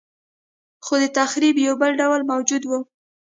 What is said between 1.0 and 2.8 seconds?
د تخریب یو بل ډول موجود و